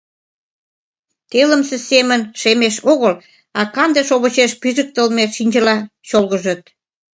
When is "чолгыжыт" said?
6.07-6.61